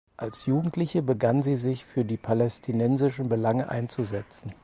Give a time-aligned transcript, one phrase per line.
[0.17, 4.51] Als Jugendliche begann sie sich für palästinensische Belange einzusetzen.